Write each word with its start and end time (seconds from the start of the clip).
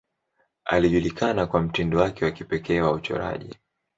Alijulikana 0.65 1.45
kwa 1.45 1.61
mtindo 1.61 1.99
wake 1.99 2.25
wa 2.25 2.31
kipekee 2.31 2.81
wa 2.81 2.91
uchoraji. 2.91 3.55